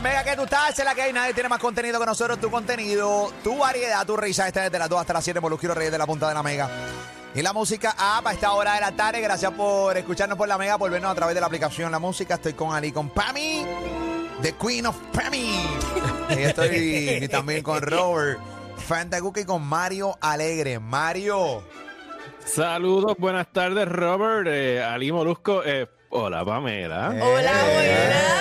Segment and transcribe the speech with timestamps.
[0.00, 2.40] Bien, Mega, que tú estás, es la que hay, nadie tiene más contenido que nosotros,
[2.40, 5.90] tu contenido, tu variedad, tu risa, este desde las 2 hasta las 7, Molusquero Reyes
[5.90, 6.70] de la Punta de la Mega.
[7.34, 10.56] Y la música app a esta hora de la tarde, gracias por escucharnos por la
[10.56, 13.66] Mega, por vernos a través de la aplicación La Música, estoy con Ali, con Pami,
[14.40, 15.66] The Queen of Pami.
[16.30, 18.38] Y estoy y también con Robert,
[18.76, 20.78] Fanta Cookie, con Mario Alegre.
[20.78, 21.64] Mario.
[22.44, 25.64] Saludos, buenas tardes, Robert, eh, Ali Molusco.
[25.64, 27.08] eh, hola, Pamela.
[27.20, 28.38] Hola, buenas.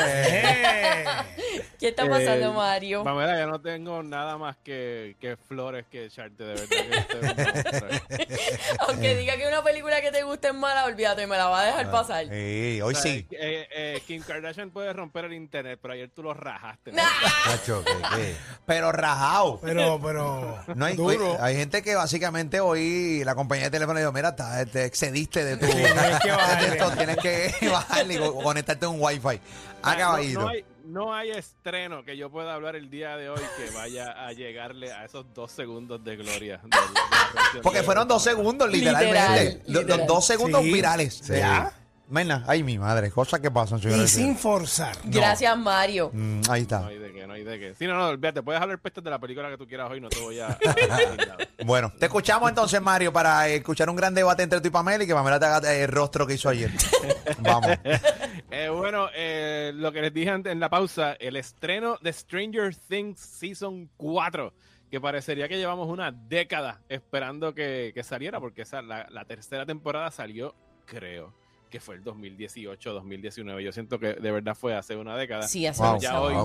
[1.78, 1.80] Eh.
[1.80, 3.04] ¿Qué está pasando, Eh, Mario?
[3.04, 6.68] Pamela, ya no tengo nada más que, que flores que echarte, de verdad.
[6.68, 8.38] que este.
[8.88, 11.66] Aunque diga que una película que te guste es mala, olvídate, me la va a
[11.66, 12.26] dejar pasar.
[12.26, 13.28] Sí, hoy O sea, sí.
[13.32, 16.92] eh, eh, Kim Kardashian puede romper el internet, pero ayer tú lo rajaste.
[16.92, 17.02] ¿no?
[18.66, 19.60] Pero rajado.
[19.62, 20.58] Pero, pero.
[20.76, 21.38] No hay, duro.
[21.40, 25.44] hay gente que básicamente hoy la compañía de teléfono le dijo, mira, ta- te excediste
[25.44, 25.66] de tu...
[25.68, 26.96] tienes que bajarle.
[26.98, 29.20] tienes que bajarle y co- conectarte a un wifi.
[29.28, 29.40] O sea,
[29.84, 33.42] Acaba no, no hay, no hay estreno que yo pueda hablar el día de hoy
[33.58, 36.58] que vaya a llegarle a esos dos segundos de gloria.
[36.64, 36.70] de-
[37.58, 39.14] de Porque fueron dos segundos, literalmente.
[39.14, 40.00] Literal, Lo- literal.
[40.00, 40.74] Los dos segundos Sí.
[40.74, 41.14] virales.
[41.24, 41.34] Sí.
[41.34, 41.72] ¿Ya?
[42.10, 44.10] Mena, ay mi madre, cosas que pasan, Y señores.
[44.12, 44.96] sin forzar.
[45.04, 46.10] Gracias, Mario.
[46.14, 46.88] Mm, ahí No está.
[46.88, 47.76] hay de qué, no hay de qué.
[47.78, 50.08] Sí, no, no, olvídate, puedes hablar pestes de la película que tú quieras hoy, no
[50.08, 50.48] te voy a...
[50.48, 50.50] a-
[51.60, 55.04] a- Bueno, te escuchamos entonces, Mario, para escuchar un gran debate entre tú y Pamela
[55.04, 56.72] y que Pamela te haga eh, el rostro que hizo ayer.
[57.40, 57.72] Vamos.
[58.50, 62.74] Eh, bueno, eh, lo que les dije antes en la pausa, el estreno de Stranger
[62.74, 64.54] Things Season 4,
[64.90, 69.66] que parecería que llevamos una década esperando que, que saliera, porque esa, la, la tercera
[69.66, 71.34] temporada salió, creo,
[71.70, 73.62] que fue el 2018-2019.
[73.62, 75.44] Yo siento que de verdad fue hace una década.
[75.44, 76.00] Sí, hace Wow.
[76.00, 76.36] Ya hoy.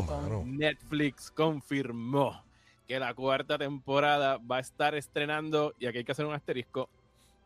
[0.45, 2.45] Netflix confirmó
[2.89, 6.89] que la cuarta temporada va a estar estrenando, y aquí hay que hacer un asterisco,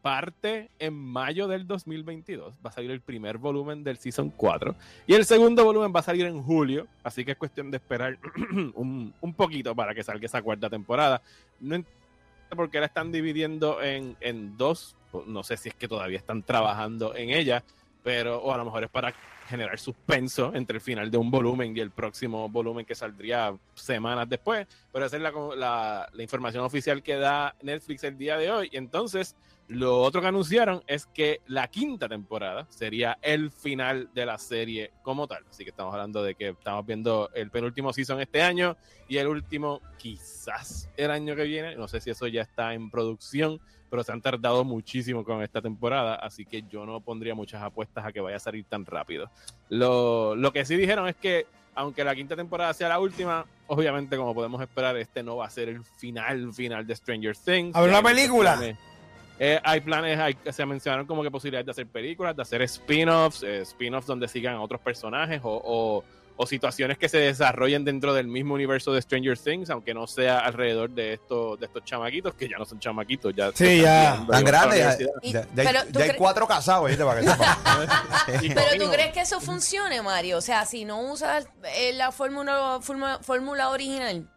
[0.06, 2.54] parte en mayo del 2022.
[2.64, 4.76] Va a salir el primer volumen del Season 4.
[5.04, 6.86] Y el segundo volumen va a salir en julio.
[7.02, 8.16] Así que es cuestión de esperar
[8.76, 11.20] un, un poquito para que salga esa cuarta temporada.
[11.58, 11.98] No entiendo
[12.54, 14.94] por qué la están dividiendo en, en dos.
[15.26, 17.64] No sé si es que todavía están trabajando en ella.
[18.04, 19.12] Pero, o a lo mejor es para
[19.48, 24.28] generar suspenso entre el final de un volumen y el próximo volumen que saldría semanas
[24.28, 24.68] después.
[24.92, 28.70] Pero esa es la, la, la información oficial que da Netflix el día de hoy.
[28.72, 29.34] Entonces,
[29.68, 34.92] lo otro que anunciaron es que la quinta temporada sería el final de la serie
[35.02, 35.44] como tal.
[35.50, 38.76] Así que estamos hablando de que estamos viendo el penúltimo season este año
[39.08, 41.74] y el último quizás el año que viene.
[41.74, 43.60] No sé si eso ya está en producción,
[43.90, 48.04] pero se han tardado muchísimo con esta temporada, así que yo no pondría muchas apuestas
[48.04, 49.30] a que vaya a salir tan rápido.
[49.68, 54.16] Lo, lo que sí dijeron es que aunque la quinta temporada sea la última, obviamente
[54.16, 57.76] como podemos esperar, este no va a ser el final final de Stranger Things.
[57.76, 58.56] ¿Habrá una película?
[58.56, 58.78] planes.
[59.38, 63.42] Eh, hay planes, hay, se mencionaron como que posibilidades de hacer películas, de hacer spin-offs,
[63.42, 66.04] eh, spin-offs donde sigan a otros personajes o, o-
[66.38, 70.40] o situaciones que se desarrollen dentro del mismo universo de Stranger Things, aunque no sea
[70.40, 74.26] alrededor de estos, de estos chamaquitos, que ya no son chamaquitos, ya Sí, están ya.
[74.26, 74.78] Tan a la grande.
[74.78, 77.04] Ya, ya- ya hay- pero, ¿tú ya hay cre- cuatro casados, ¿viste?
[77.04, 77.58] Para que sepa.
[78.42, 80.36] Y Pero tú crees que eso funcione, Mario?
[80.36, 84.28] O sea, si no usas eh, la fórmula fórmula- fórmula original.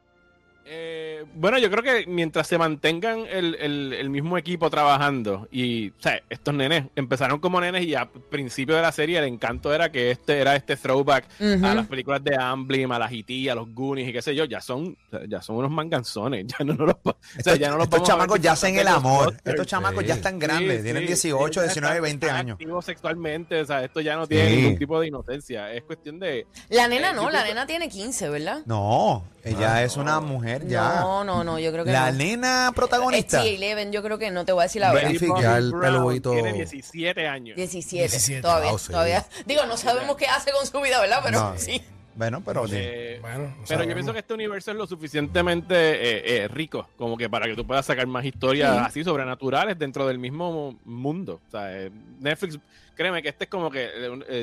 [0.72, 5.90] Eh, bueno, yo creo que mientras se mantengan el, el- el mismo equipo trabajando y,
[5.90, 9.74] o sea, estos nenes empezaron como nenes y a principio de la serie el encanto
[9.74, 11.26] era que este era este throwback
[11.64, 14.46] a las películas de Amblin, a las E.T., a los Goonies y qué sé yo,
[14.46, 14.96] ya son,
[15.28, 18.40] ya son unos manganzones, ya no, no los, o sea, ya no los Estos chamacos
[18.40, 19.36] ya hacen el amor.
[19.44, 20.78] Estos chamacos ya están grandes.
[20.78, 22.54] Sí, tienen sí, 18, sí, 19, están- 20 están años.
[22.54, 24.56] activos sexualmente, o sea, esto ya no tiene Sí.
[24.58, 26.46] ningún tipo de inocencia, es cuestión de...
[26.70, 28.62] La nena Eh, no, la nena tiene 15, ¿verdad?
[28.68, 31.00] No, ella Ah, es una mujer ya.
[31.02, 32.18] No, no, no, yo creo que La no.
[32.18, 33.42] nena protagonista.
[33.42, 35.08] Sí, Eleven, yo creo que no te voy a decir la verdad.
[35.08, 36.32] Verifica Bobby el peludito.
[36.32, 37.56] Tiene 17 años.
[37.56, 38.92] 17, 17, todavía, wow, sí.
[38.92, 39.26] todavía.
[39.46, 41.22] Digo, no sabemos qué hace con su vida, ¿verdad?
[41.24, 41.54] Pero No.
[41.58, 41.82] sí.
[42.20, 42.76] Bueno, pero sí.
[42.78, 46.90] Eh, Bueno, no Pero yo pienso que este universo es lo suficientemente eh, eh, rico
[46.98, 48.84] como que para que tú puedas sacar más historias Sí.
[48.86, 51.40] así sobrenaturales dentro del mismo mundo.
[51.48, 52.60] O sea, eh, Netflix,
[52.94, 53.88] créeme que este es como que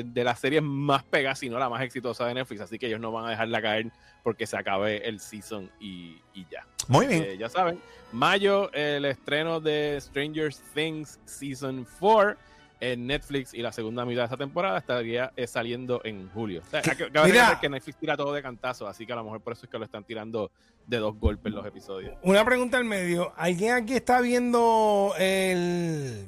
[0.03, 2.99] de las series más pegadas, si no la más exitosa de Netflix, así que ellos
[2.99, 3.91] no van a dejarla caer
[4.23, 6.65] porque se acabe el season y, y ya.
[6.87, 7.23] Muy bien.
[7.23, 7.79] Eh, ya saben,
[8.11, 12.35] mayo el estreno de Stranger Things Season 4
[12.79, 16.61] en Netflix y la segunda mitad de esta temporada estaría eh, saliendo en julio.
[16.65, 16.81] O sea,
[17.25, 17.59] Mira.
[17.59, 19.77] que Netflix tira todo de cantazo, así que a lo mejor por eso es que
[19.77, 20.51] lo están tirando
[20.85, 22.15] de dos golpes los episodios.
[22.23, 23.33] Una pregunta al medio.
[23.35, 26.27] ¿Alguien aquí está viendo el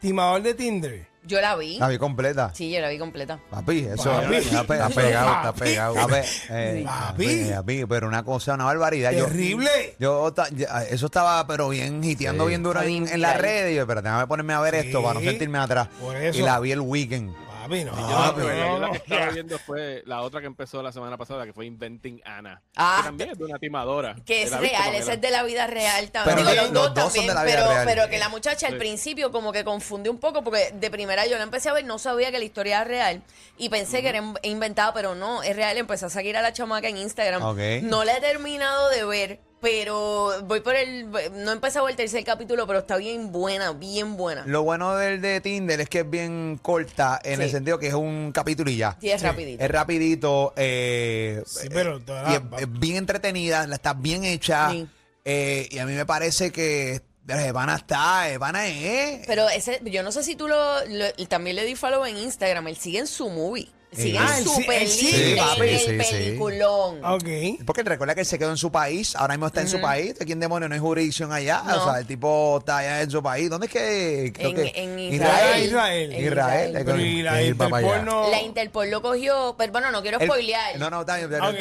[0.00, 1.08] timador de Tinder?
[1.26, 1.78] Yo la vi.
[1.78, 2.52] La vi completa.
[2.54, 3.38] Sí, yo la vi completa.
[3.50, 4.36] Papi, eso Papi.
[4.36, 5.60] está, pe- Está pegado, está Papi.
[5.60, 5.98] pegado.
[5.98, 7.50] A ver, eh, Papi.
[7.52, 9.10] papi, pero una cosa, una barbaridad.
[9.12, 9.96] Yo- Terrible.
[9.98, 12.48] Yo, ta- ya, eso estaba, pero bien hiteando Sí.
[12.50, 13.42] bien duro en, en la viral.
[13.42, 13.70] red.
[13.70, 14.86] Y yo, espérate, déjame ponerme a ver Sí.
[14.86, 15.88] esto para no sentirme atrás.
[16.00, 16.38] Por eso.
[16.38, 17.34] Y la vi el weekend.
[17.66, 17.92] Papi, no.
[17.96, 21.44] Yo Ah, pero la que estaba viendo fue la otra que empezó la semana pasada,
[21.44, 22.62] que fue Inventing Anna.
[22.76, 24.16] Ah, que también es de una timadora.
[24.24, 26.36] Que es ¿La viste, real, ese es de la vida real también.
[26.36, 27.84] Pero Digo, los los dos dos son también, de la vida pero, real.
[27.86, 28.78] pero que la muchacha al Sí.
[28.78, 31.98] principio como que confundió un poco, porque de primera yo la empecé a ver, no
[31.98, 33.22] sabía que la historia era real
[33.58, 35.76] y pensé que era in- inventada, pero no, es real.
[35.76, 37.42] Empecé a seguir a la chamaca en Instagram.
[37.42, 37.58] Ok.
[37.82, 41.10] No la he terminado de ver, pero voy por el.
[41.10, 44.44] No he empezado el tercer capítulo, pero está bien buena, bien buena.
[44.46, 47.42] Lo bueno del de Tinder es que es bien corta en Sí.
[47.44, 48.96] el sentido que es un capítulo y ya.
[49.00, 49.64] Sí, es rapidito.
[49.64, 50.52] Es rapidito.
[50.56, 54.70] eh, Sí, pero eh, toda- es, es bien entretenida, la está bien hecha.
[54.70, 54.86] Sí.
[55.24, 59.26] eh, y a mí me parece que Evana está, Evana es.
[59.26, 62.68] Pero ese, yo no sé si tú lo, lo- también le di follow en Instagram,
[62.68, 63.68] él sigue en su movie.
[63.96, 66.12] Sigue Ah, sí- libre papi, en el sí, sí.
[66.14, 67.04] peliculón.
[67.04, 67.64] Ok.
[67.64, 70.18] Porque recuerda que él se quedó en su país, ahora mismo está en su país.
[70.18, 71.62] ¿De quién demonio no hay jurisdicción allá?
[71.66, 71.82] No.
[71.82, 73.48] O sea, el tipo está allá en su país.
[73.48, 74.32] ¿Dónde es que.?
[74.34, 75.64] Creo En- que en Israel.
[75.64, 76.12] Israel.
[76.12, 76.68] En Israel.
[76.70, 76.82] Israel.
[76.84, 77.86] Pero y la Que él va para allá.
[77.98, 78.30] Interpol no.
[78.30, 80.78] La Interpol lo cogió, pero bueno, no quiero El- spoilear.
[80.78, 81.26] No, no, está bien.
[81.34, 81.52] Ok, no, no,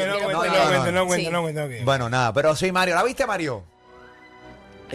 [0.91, 1.07] no Sí.
[1.07, 1.71] cuenta, no cuenta, ok.
[1.83, 2.95] Bueno, nada, pero sí, Mario.
[2.95, 3.63] ¿La viste, Mario?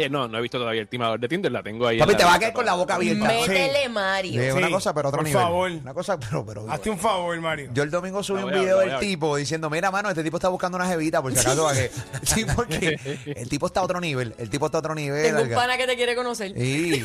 [0.05, 1.97] Eh, no, no he visto todavía el timador de Tinder, la tengo ahí.
[1.97, 3.27] en Papi, la te va a quedar con la boca abierta.
[3.27, 4.43] Métele, Mario.
[4.43, 5.43] Sí, Sí, una cosa, pero otro por nivel.
[5.43, 5.71] favor.
[5.71, 6.71] Una cosa, pero, pero.
[6.71, 7.71] Hazte un favor, Mario.
[7.75, 9.09] Yo el domingo subí La un a video del voy a ver.
[9.09, 11.91] tipo diciendo, mira, mano, este tipo está buscando una jevita, por si acaso, para que...
[12.23, 15.23] Sí, porque el tipo está a otro nivel, el tipo está a otro nivel.
[15.23, 16.53] Tengo un alga- pana que te quiere conocer.
[16.57, 17.05] Sí,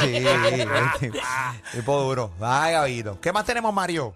[0.00, 0.68] sí, el
[1.00, 1.18] tipo-
[1.72, 2.32] tipo duro.
[2.40, 3.20] Ay, Gabito.
[3.20, 4.14] ¿Qué más tenemos, Mario?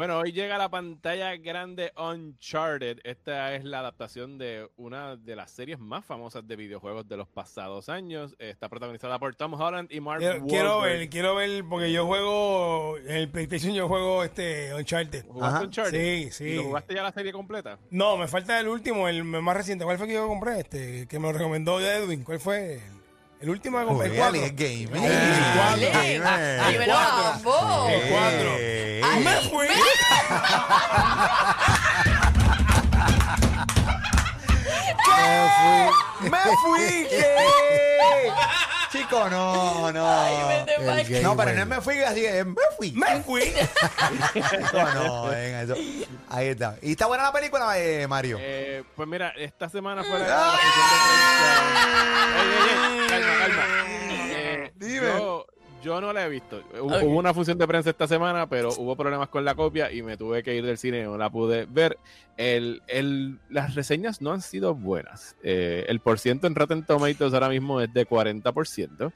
[0.00, 3.00] Bueno, hoy llega a la pantalla grande Uncharted.
[3.04, 7.28] Esta es la adaptación de una de las series más famosas de videojuegos de los
[7.28, 8.34] pasados años.
[8.38, 13.14] Está protagonizada por Tom Holland y Mark Quiero, ver, quiero ver, porque yo juego en
[13.14, 15.26] el PlayStation, yo juego este Uncharted.
[15.26, 15.64] ¿Jugaste Ajá.
[15.66, 16.00] Uncharted?
[16.00, 16.44] Sí, sí.
[16.44, 17.78] ¿Y lo jugaste ya la serie completa?
[17.90, 19.84] No, me falta el último, el más reciente.
[19.84, 20.60] ¿Cuál fue que yo compré?
[20.60, 22.24] Este, que me lo recomendó Edwin.
[22.24, 22.76] ¿Cuál fue?
[22.76, 22.99] El,
[23.40, 24.06] el último que compré.
[24.08, 24.44] El Joder, 4.
[24.46, 25.04] es gamer.
[25.04, 26.00] El Eh, cuatro.
[26.00, 26.22] gamer.
[26.26, 27.90] Ah, dímelo a ambos.
[27.90, 28.56] El 4.
[28.58, 29.66] Eh, Ay, Me fui.
[36.20, 37.06] ¡Me fui!
[37.08, 37.24] ¿qué?
[39.00, 40.06] Chico, no, no.
[40.08, 40.34] Ay,
[40.66, 42.92] vete pa'l- no, pero no es me fui, así es me fui.
[42.92, 43.42] Me fui.
[44.94, 45.74] No, venga, eso.
[46.28, 46.76] Ahí está.
[46.82, 48.36] ¿Y está buena la película, eh, Mario?
[48.40, 50.80] Eh, pues mira, esta semana fue la, la de prensa.
[52.36, 52.48] Ey,
[53.02, 53.64] ey, calma, calma.
[54.32, 55.06] Eh, Dime.
[55.08, 55.46] Yo,
[55.82, 56.62] yo no la he visto.
[56.80, 60.16] Hubo, una función de prensa esta semana, pero hubo problemas con la copia y me
[60.16, 61.98] tuve que ir del cine, no la pude ver.
[62.36, 65.36] El, el- las reseñas no han sido buenas.
[65.42, 69.12] Eh, el porciento en Rotten Tomatoes ahora mismo es de 40%.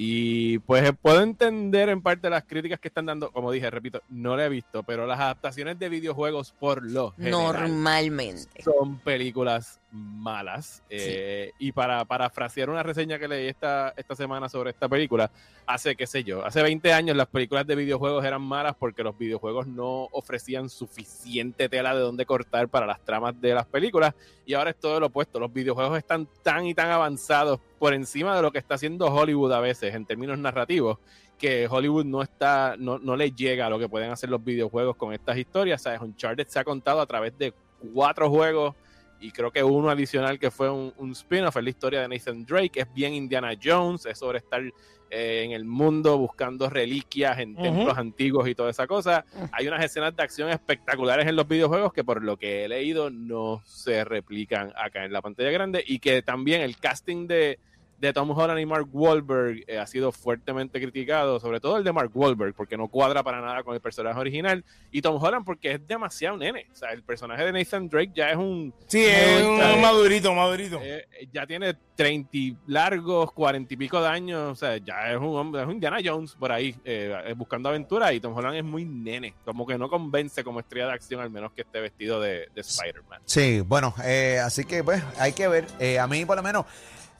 [0.00, 3.32] Y pues puedo entender en parte las críticas que están dando.
[3.32, 7.32] Como dije, repito, no la he visto, pero las adaptaciones de videojuegos por lo general
[7.42, 8.62] Normalmente.
[8.62, 10.82] son películas malas.
[10.90, 15.30] Eh, y para parafrasear una reseña que leí esta, esta semana sobre esta película,
[15.66, 19.16] hace, qué sé yo, hace 20 años las películas de videojuegos eran malas porque los
[19.16, 24.14] videojuegos no ofrecían suficiente tela de donde cortar para las tramas de las películas.
[24.44, 25.40] Y ahora es todo lo opuesto.
[25.40, 29.52] Los videojuegos están tan y tan avanzados por encima de lo que está haciendo Hollywood
[29.52, 30.98] a veces en términos narrativos
[31.38, 34.96] que Hollywood no está, no, no le llega a lo que pueden hacer los videojuegos
[34.96, 35.82] con estas historias.
[35.82, 36.00] ¿Sabes?
[36.00, 37.54] Uncharted se ha contado a través de
[37.94, 38.74] cuatro juegos
[39.20, 42.44] y creo que uno adicional que fue un, un spin-off es la historia de Nathan
[42.44, 44.62] Drake, es bien Indiana Jones, es sobre estar
[45.10, 49.24] eh, en el mundo buscando reliquias en templos antiguos y toda esa cosa.
[49.52, 53.08] Hay unas escenas de acción espectaculares en los videojuegos que por lo que he leído
[53.08, 57.58] no se replican acá en la pantalla grande y que también el casting de,
[57.98, 61.92] de Tom Holland y Mark Wahlberg eh, ha sido fuertemente criticado, sobre todo el de
[61.92, 65.72] Mark Wahlberg, porque no cuadra para nada con el personaje original, y Tom Holland porque
[65.72, 66.66] es demasiado nene.
[66.72, 68.72] O sea, el personaje de Nathan Drake ya es un...
[68.86, 69.80] Sí, es un bien.
[69.80, 70.80] madurito, madurito.
[70.82, 75.16] eh, ya tiene 30 y largos, 40 y pico de años, o sea, ya es
[75.18, 78.56] un hombre, es un Indiana Jones por ahí, eh, eh, buscando aventura, y Tom Holland
[78.56, 81.80] es muy nene, como que no convence como estrella de acción, al menos que esté
[81.80, 83.20] vestido de, de Spider-Man.
[83.24, 85.66] Sí, bueno, eh, así que pues hay que ver.
[85.78, 86.66] Eh, a mí por lo menos,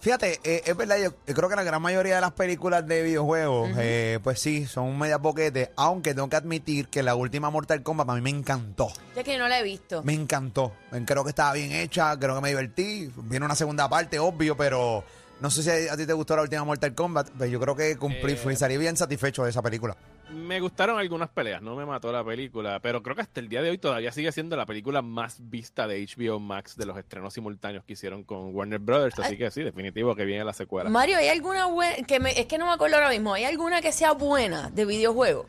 [0.00, 3.71] fíjate, eh, es verdad, yo, creo que la gran mayoría de las películas de videojuegos,
[3.78, 7.83] eh, pues sí, son un media boquete, aunque tengo que admitir que la última Mortal
[7.83, 8.88] Kombat a mí me encantó.
[9.14, 10.02] Ya que no la he visto.
[10.02, 10.73] Me encantó.
[11.05, 13.11] Creo que estaba bien hecha, creo que me divertí.
[13.25, 15.05] Viene una segunda parte, obvio, pero
[15.40, 17.76] no sé si a, a ti te gustó la última Mortal Kombat, pero yo creo
[17.76, 19.97] que cumplí, Eh, fui, salí bien satisfecho de esa película.
[20.30, 23.62] Me gustaron algunas peleas, no me mató la película, pero creo que hasta el día
[23.62, 27.32] de hoy todavía sigue siendo la película más vista de HBO Max de los estrenos
[27.32, 30.90] simultáneos que hicieron con Warner Brothers, así que sí, definitivo que viene la secuela.
[30.90, 31.97] Mario, ¿hay alguna buena?
[32.06, 33.32] Que me, es que no me acuerdo ahora mismo.
[33.32, 35.47] ¿Hay alguna que sea buena de videojuego?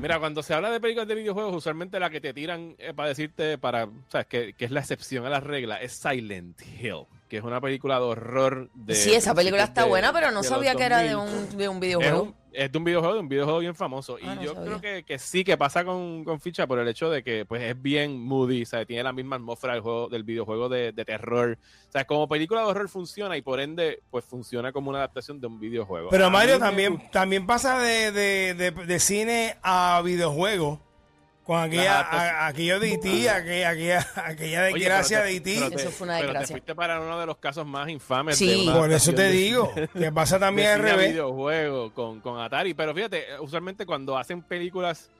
[0.00, 3.08] Mira, cuando se habla de películas de videojuegos, usualmente la que te tiran eh, para
[3.08, 7.38] decirte, para, sabes, que, que es la excepción a la regla, es Silent Hill, que
[7.38, 8.94] es una película de horror de...
[8.94, 11.36] sí, esa película está de- buena, pero no sabía que era de 2000.
[11.52, 12.34] un, de un videojuego.
[12.54, 14.16] Un, Es de un videojuego, de un videojuego bien famoso.
[14.22, 14.66] Ah, y no yo sabía.
[14.66, 17.62] creo que, que sí, que pasa con, con Ficha por el hecho de que pues
[17.62, 18.86] es bien moody, ¿sabes?
[18.86, 21.58] Tiene la misma atmósfera del, juego, del videojuego de, de terror.
[21.88, 25.40] O sea, como película de horror funciona y por ende, pues funciona como una adaptación
[25.40, 26.10] de un videojuego.
[26.10, 30.80] Pero A Mario también, también pasa de, de, de, de cine a videojuego.
[31.44, 35.44] Con aquella, a- aquello de IT, aquella, aquella, aquella Oye, desgracia de IT.
[35.44, 38.38] pero te- Eso fue una pero te fuiste para uno de los casos más infames.
[38.38, 38.46] Sí.
[38.46, 41.10] de una Por eso te de- digo, que pasa también al revés.
[41.10, 42.72] videojuego con, con Atari.
[42.74, 45.10] Pero fíjate, eh, usualmente cuando hacen películas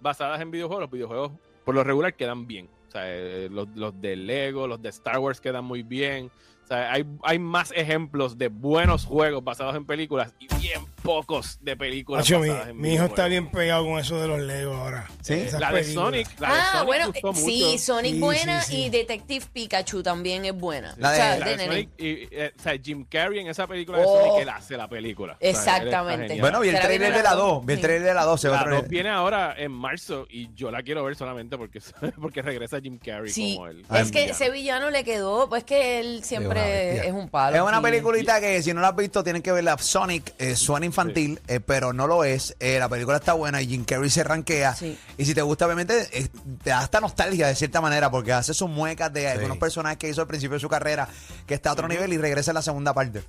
[0.00, 1.32] basadas en videojuegos, los videojuegos
[1.64, 2.68] por lo regular quedan bien.
[2.88, 6.30] O sea, eh, los, los de Lego, los de Star Wars quedan muy bien.
[6.64, 11.58] O sea, hay, hay más ejemplos de buenos juegos basados en películas y bien pocos
[11.60, 15.06] de películas Macho, mi, mi hijo está bien pegado con eso de los Legos ahora.
[15.20, 15.34] Sí.
[15.34, 16.04] Esas La de películas.
[16.06, 17.78] Sonic, la de Ah, Sonic bueno, gustó sí, mucho.
[17.78, 18.82] Sonic Sí, buena sí, sí.
[18.84, 20.94] y Detective Pikachu también es buena.
[20.98, 21.66] La o sea, de- La de de.
[21.66, 24.18] Sonic y, eh, o sea, Jim Carrey en esa película de Oh.
[24.26, 25.34] Sonic, él hace la película.
[25.34, 26.40] O sea, Exactamente.
[26.40, 27.52] Bueno, vi el ¿Será que trailer de la la dos?
[27.58, 27.66] 2.
[27.66, 28.44] Vi el trailer de la 2.
[28.44, 31.80] La otro 2 viene ahora en marzo y yo la quiero ver solamente porque,
[32.20, 33.84] porque regresa Jim Carrey Sí, como él.
[33.94, 37.56] es que ese villano le quedó, pues que él siempre es un palo.
[37.56, 39.76] Es una peliculita que si no la has visto tienen que verla.
[39.78, 40.56] Sonic eh,
[40.94, 42.56] infantil, eh, pero no lo es.
[42.60, 44.74] Eh, la película está buena y Jim Carrey se rankea.
[44.74, 44.96] Sí.
[45.18, 46.28] Y si te gusta, obviamente, eh,
[46.62, 50.08] te da hasta nostalgia de cierta manera porque hace sus muecas de algunos personajes que
[50.08, 51.08] hizo al principio de su carrera
[51.46, 53.24] que está a otro nivel y regresa en la segunda parte.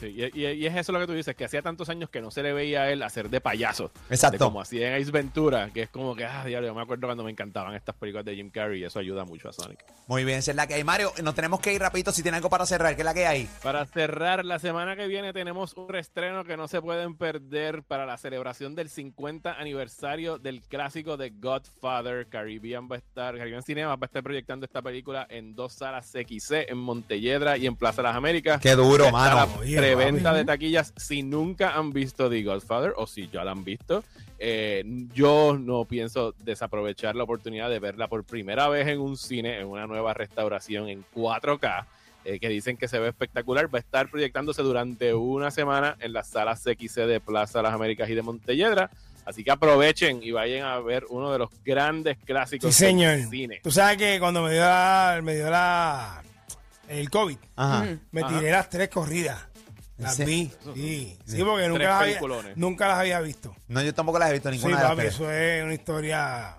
[0.00, 2.20] Sí, y, y- y es eso lo que tú dices, que hacía tantos años que
[2.20, 3.92] no se le veía a él hacer de payaso.
[4.08, 4.38] Exacto.
[4.38, 7.06] De como hacía en Ace Ventura, que es como que, ah, diablo, yo me acuerdo
[7.06, 9.84] cuando me encantaban estas películas de Jim Carrey y eso ayuda mucho a Sonic.
[10.06, 10.84] Muy bien, esa es la que hay.
[10.84, 12.94] Mario, nos tenemos que ir rapidito si tiene algo para cerrar.
[12.94, 13.48] ¿Qué es la que hay?
[13.62, 18.06] Para cerrar, la semana que viene tenemos un reestreno que no se pueden perder para
[18.06, 22.26] la celebración del 50 aniversario del clásico de Godfather.
[22.28, 26.10] Caribbean va a estar, Caribbean Cinema va a estar proyectando esta película en dos salas
[26.10, 28.60] CXC, en Montelledra y en Plaza Las Américas.
[28.60, 29.46] Qué duro, mano.
[29.94, 30.38] Papi.
[30.38, 30.92] de taquillas.
[30.96, 34.04] Si nunca han visto The Godfather o si ya la han visto,
[34.38, 34.82] eh,
[35.14, 39.66] yo no pienso desaprovechar la oportunidad de verla por primera vez en un cine, en
[39.66, 41.86] una nueva restauración en 4K.
[42.24, 46.12] eh, que dicen que se ve espectacular, va a estar proyectándose durante una semana en
[46.12, 48.90] las salas CXC de Plaza Las Américas y de Montelledra.
[49.24, 53.16] Así que aprovechen y vayan a ver uno de los grandes clásicos Sí, señor.
[53.16, 53.60] del cine.
[53.62, 56.22] Tú sabes que cuando me dio la, me dio la
[56.88, 57.86] el COVID, Ajá.
[58.10, 58.38] Me Ajá.
[58.38, 59.46] tiré las tres corridas.
[60.00, 60.50] Las ¿En vi.
[60.74, 62.20] Sí, sí, porque nunca las, había,
[62.56, 63.54] nunca las había visto.
[63.68, 65.14] No, yo tampoco las he visto Sí, ninguna de las papi, tres.
[65.14, 66.56] eso es una historia.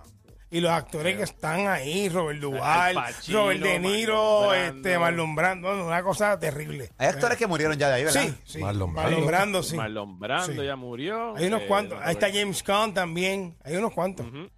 [0.54, 4.78] Y los actores que están ahí, Robert Duvall, Al Pacino, Robert De Niro, Marlon Brando.
[4.78, 6.90] este, Marlon Brando, una cosa terrible.
[6.98, 8.22] Hay actores que murieron ya de ahí, ¿verdad?
[8.22, 8.60] Sí, sí.
[8.60, 9.64] Marlon Marlon, Brando.
[9.64, 9.78] Sí.
[9.78, 10.68] Marlon Brando Sí.
[10.68, 11.36] ya murió.
[11.38, 12.00] Hay unos eh, cuantos.
[12.04, 13.56] Ahí está James Caan también.
[13.64, 14.28] Hay unos cuantos.
[14.28, 14.50] Ujú.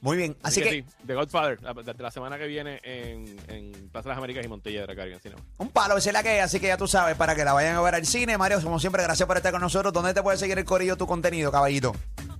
[0.00, 0.36] Muy bien.
[0.42, 4.18] Así, que, sí, The Godfather, la, de la semana que viene en, en Plaza Las
[4.18, 5.42] Américas y Montelledra, Caribbean Cinema.
[5.58, 6.40] un palo, esa es la que.
[6.40, 8.38] Así que ya tú sabes, para que la vayan a ver al cine.
[8.38, 9.92] Mario, como siempre, gracias por estar con nosotros.
[9.92, 11.92] ¿Dónde te puede seguir el corillo tu contenido, caballito?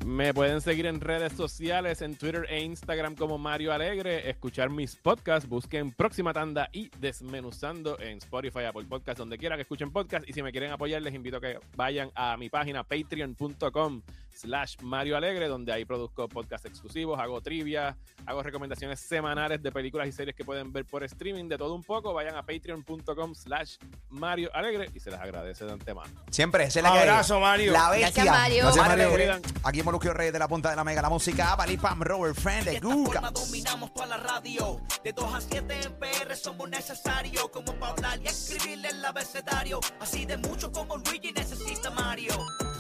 [0.05, 4.97] Me pueden seguir en redes sociales, en Twitter e Instagram como Mario Alegre, escuchar mis
[4.97, 10.27] podcasts, busquen Próxima Tanda y Desmenuzando en Spotify, Apple Podcasts, donde quiera que escuchen podcast.
[10.27, 14.01] Y si me quieren apoyar, les invito a que vayan a mi página patreon.com
[14.35, 17.97] slash Mario Alegre, donde ahí produzco podcasts exclusivos, hago trivia,
[18.27, 21.83] hago recomendaciones semanales de películas y series que pueden ver por streaming, de todo un
[21.83, 22.13] poco.
[22.15, 23.77] Vayan a patreon.com slash
[24.11, 26.13] Mario Alegre y se les agradece de antemano.
[26.31, 26.99] Siempre, esa es la que.
[27.01, 27.73] Abrazo, Mario.
[27.73, 28.25] La bestia.
[28.25, 28.63] Gracias, Mario.
[28.65, 29.09] Gracias, Mario.
[29.09, 29.41] Alegre.
[29.65, 31.03] Aquí en Molusquio Reyes de la Punta de la Mega.
[31.03, 34.81] La música, Pali Pam, Robert Friend, de forma dominamos toda la radio.
[35.03, 37.49] De 2 a 7 en PR somos necesarios.
[37.51, 39.81] Como para hablar y escribirle el abecedario.
[39.99, 41.40] Así de mucho como Luigi Mario.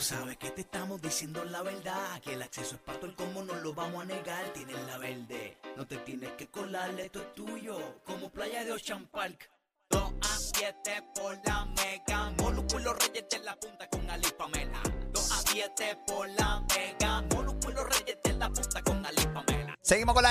[0.00, 2.23] Tú sabes que te estamos diciendo la verdad.
[2.23, 4.50] Que el acceso es para todo el como no lo vamos a negar.
[4.54, 5.59] Tienes la verde.
[5.76, 8.00] No te tienes que colar, esto es tuyo.
[8.07, 9.50] Como playa de Ocean Park.
[9.90, 12.30] 2 a 7 por la mega.
[12.38, 14.80] Molúsculos reyes de la punta con Ali Pamela.
[15.12, 17.21] 2 a 7 por la mega.
[17.35, 19.76] Molúsculos reyes de la punta con Ali Pamela.
[19.83, 20.30] Seguimos con la